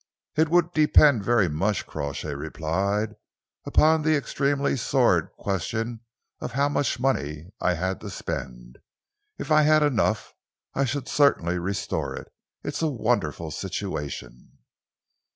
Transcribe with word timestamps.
"It 0.35 0.49
would 0.49 0.71
depend 0.73 1.23
very 1.23 1.47
much," 1.47 1.85
Crawshay 1.85 2.33
replied, 2.33 3.13
"upon 3.67 4.01
the 4.01 4.15
extremely 4.15 4.75
sordid 4.75 5.31
question 5.37 5.99
of 6.39 6.53
how 6.53 6.69
much 6.69 6.99
money 6.99 7.51
I 7.59 7.75
had 7.75 8.01
to 8.01 8.09
spend. 8.09 8.79
If 9.37 9.51
I 9.51 9.61
had 9.61 9.83
enough, 9.83 10.33
I 10.73 10.85
should 10.85 11.07
certainly 11.07 11.59
restore 11.59 12.15
it. 12.15 12.33
It's 12.63 12.81
a 12.81 12.87
wonderful 12.87 13.51
situation." 13.51 14.57